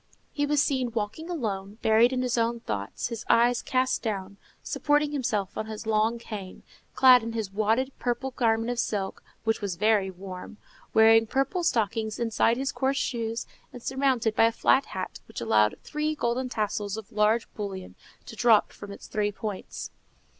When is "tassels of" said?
16.49-17.11